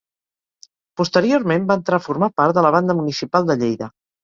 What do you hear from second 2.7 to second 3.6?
Banda Municipal